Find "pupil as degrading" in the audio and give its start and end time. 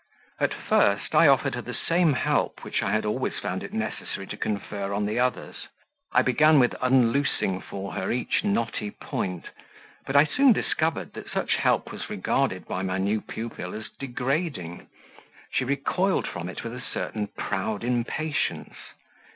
13.21-14.87